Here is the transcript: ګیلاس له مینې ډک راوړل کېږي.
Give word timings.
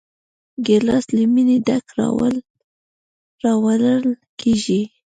ګیلاس 0.65 1.05
له 1.15 1.23
مینې 1.33 1.57
ډک 1.65 1.85
راوړل 3.47 4.03
کېږي. 4.39 4.81